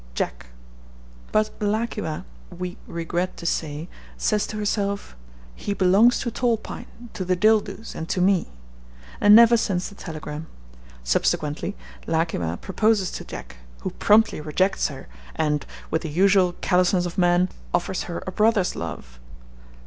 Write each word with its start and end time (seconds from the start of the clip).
JACK. 0.15 0.47
But 1.31 1.51
La 1.59 1.85
ki 1.85 2.01
wa, 2.01 2.21
we 2.49 2.75
regret 2.87 3.37
to 3.37 3.45
say, 3.45 3.87
says 4.17 4.47
to 4.47 4.57
herself, 4.57 5.15
'He 5.53 5.75
belongs 5.75 6.17
to 6.21 6.31
Tall 6.31 6.57
Pine, 6.57 6.87
to 7.13 7.23
the 7.23 7.35
Dildoos, 7.37 7.93
and 7.93 8.09
to 8.09 8.19
me,' 8.19 8.51
and 9.19 9.35
never 9.35 9.55
sends 9.55 9.89
the 9.89 9.93
telegram. 9.93 10.47
Subsequently, 11.03 11.75
La 12.07 12.25
ki 12.25 12.39
wa 12.39 12.55
proposes 12.55 13.11
to 13.11 13.23
Jack 13.23 13.57
who 13.81 13.91
promptly 13.91 14.41
rejects 14.41 14.87
her 14.87 15.07
and, 15.35 15.67
with 15.91 16.01
the 16.01 16.09
usual 16.09 16.53
callousness 16.61 17.05
of 17.05 17.19
men, 17.19 17.49
offers 17.71 18.05
her 18.09 18.23
a 18.25 18.31
brother's 18.31 18.75
love. 18.75 19.19